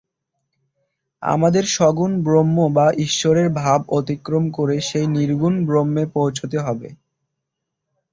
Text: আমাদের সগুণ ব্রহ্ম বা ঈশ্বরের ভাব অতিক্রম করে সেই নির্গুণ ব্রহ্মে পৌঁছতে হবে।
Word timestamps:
আমাদের 1.23 1.63
সগুণ 1.75 2.11
ব্রহ্ম 2.23 2.57
বা 2.73 2.87
ঈশ্বরের 3.05 3.47
ভাব 3.59 3.79
অতিক্রম 3.91 4.43
করে 4.51 4.75
সেই 4.81 5.07
নির্গুণ 5.15 5.55
ব্রহ্মে 5.65 6.03
পৌঁছতে 6.15 6.57
হবে। 6.59 6.87